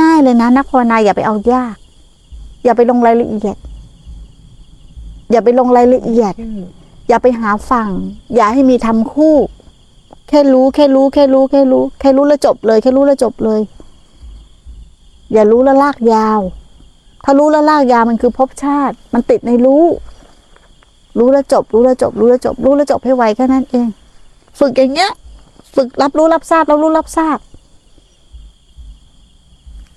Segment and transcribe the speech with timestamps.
[0.00, 1.76] ง่ายๆเลยนะนักภาวนาอย่าไปเอายาก
[2.64, 3.56] อย่าไปลงรายละเอียด
[5.30, 6.58] อย่าไปลงรายละเอียดชื่อ
[7.08, 7.90] อย่าไปหาฝั่ง
[8.34, 9.36] อย่าให้มีทำคู่
[10.28, 13.60] แค่รู้ แค่รู้ แค่รู้ แค่รู้ แค่รู้แล้วจบเลย แค่รู้แล้วจบเลย
[15.32, 16.40] อย่ารู้แล้วลากยาว
[17.24, 19.84] ถ้ารู้แล้วลากยาวมันคือภพชาติ มันติดในรู้
[21.18, 23.88] รู้แล้วจบ รู้แล้วจบ รู้แล้วจบ รู้แล้วจบให้ไวแค่นั้นเอง
[24.58, 25.12] ฝึกอย่างเงี้ย
[25.74, 27.38] ฝึกรับรู้รับทราบรับรู้รับทราบ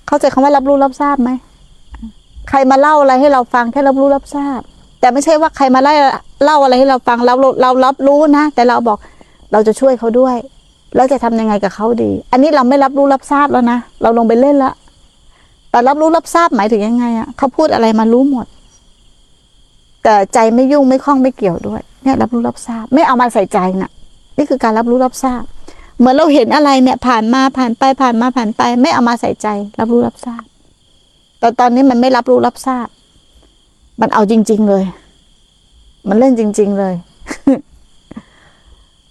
[0.08, 1.30] เข้าใจคำว่ารับรู้รับทราบไหม
[2.48, 4.60] ใครมาเล่าอะไรให้เราฟังแค่รับรู้รับทราบ
[5.00, 5.94] แต่ไม่ใช่ว่าใครมาไล่
[6.44, 8.98] เล่าอะไรให้เราฟังเราเรารับรู้นะ แต่เราบอก
[9.52, 10.36] เราจะช่วยเขาด้วย
[10.94, 14.72] แล้วจะทำยังไงกับเขาดี อันนี้เราไม่รับรู้รับทราบแล้วนะเราลงไปเล่นละ
[15.70, 18.46] แต่รับรู้รับทราบหมายถึงยังไงอะ่ะเขาพูดอะไรมารู้หมด
[20.02, 23.90] แต่ใจไม่ยุ่งไม่คล้องไม่เกี่ยวด้วย เนี่ย รับรู้รับทราบ ไม่เอามาใส่ใจน่ะ
[24.38, 25.42] นี่คือการรับรู้รับทราบ
[25.98, 30.44] เหมือนเราเห็นอะไรเนี่ย ผ่านมาผ่านไปผ่านมาผ่านไป ไม่เอามาใส่ใจ รับรู้รับทราบ
[31.38, 32.88] แต่ตอนนี้มันไม่รับรู้รับทราบ
[34.00, 34.84] มันเอาจริง ๆเลย
[36.08, 36.94] มันเล่นจริง ๆเลย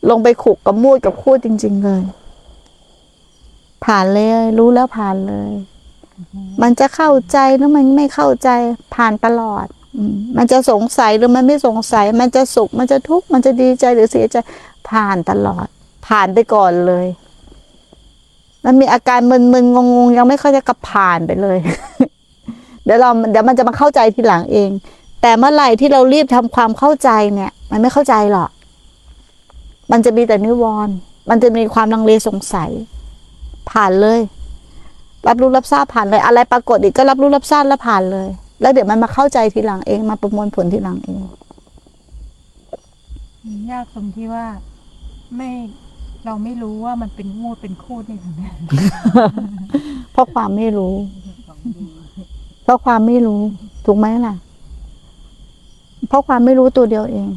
[0.09, 2.02] ลงไปขุกกับมูดกับคูดจริง ๆ เลย
[3.86, 5.52] ผ่านเลย รู้แล้วผ่านเลย
[6.61, 8.49] มันจะเข้าใจหรือมันไม่เข้าใจ
[8.95, 9.66] ผ่านตลอด
[10.38, 14.36] มันจะสงสัยหรือมันไม่สงสัย มันจะสุข มันจะทุกข์ มันจะดีใจหรือเสียใจ
[14.89, 15.67] ผ่านตลอด
[16.08, 17.08] ผ่านไปก่อนเลย
[18.66, 21.58] มันมีอาการมึนๆงงๆ ยังไม่เข้าใจกับผ่านไปเลย
[22.84, 24.70] เดี๋ยวเราเดี๋ยวมันจะมาเข้าใจทีหลังเอง
[25.22, 28.50] แต่เมื่อไหร่ที่เรารีบทำความเข้าใจเนี่ย มันไม่เข้าใจหรอก
[29.92, 30.95] มันจะมีแต่นิวรณ์
[31.30, 32.72] มันจะมีความลังเลสงสัย
[33.72, 34.20] ผ่านเลย
[35.28, 38.28] รับรู้รับทราบผ่านเลย อะไรปรากฏอีกก็รับรู้รับทราบแล้วผ่านเลย
[38.61, 41.22] แล้วเดี๋ยวมันมาเข้าใจทีหลังเองมาประมวลผลทีหลังเอง
[43.72, 44.45] ยากตรงที่ว่า
[45.38, 45.50] ไม่
[46.26, 48.44] เราไม่รู้ว่ามันเป็นงูเป็นคูดนี่ยังไง
[50.12, 50.94] เพราะความไม่รู้
[52.64, 53.42] เพราะความไม่รู้
[53.86, 54.36] ถูกไหมล่ะ
[56.08, 57.28] เพราะความไม่รู้ตัวเดียวเอง